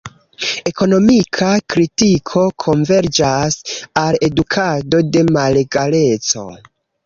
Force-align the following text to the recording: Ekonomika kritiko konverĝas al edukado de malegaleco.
Ekonomika 0.69 1.49
kritiko 1.73 2.47
konverĝas 2.65 3.61
al 4.07 4.21
edukado 4.31 5.05
de 5.15 5.27
malegaleco. 5.39 6.51